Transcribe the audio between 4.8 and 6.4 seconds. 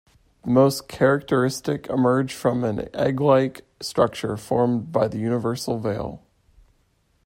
by the universal veil.